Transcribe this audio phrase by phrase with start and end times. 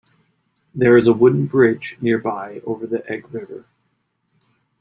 [0.73, 3.65] There is a wooden bridge nearby over the Eg River.